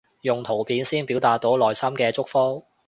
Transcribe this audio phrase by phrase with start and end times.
[0.21, 2.65] 用圖片先表達到內心嘅祝福